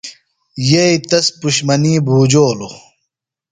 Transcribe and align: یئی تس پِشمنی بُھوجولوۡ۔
یئی 0.69 0.95
تس 1.09 1.25
پِشمنی 1.39 1.93
بُھوجولوۡ۔ 2.05 2.73